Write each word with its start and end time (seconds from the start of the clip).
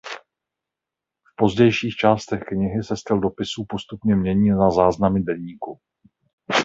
V 1.27 1.33
pozdějších 1.37 1.95
částech 1.95 2.41
knihy 2.47 2.83
se 2.83 2.97
styl 2.97 3.17
z 3.17 3.21
dopisů 3.21 3.65
postupně 3.69 4.15
mění 4.15 4.49
na 4.49 4.71
záznamy 4.71 5.23
deníku. 5.23 5.79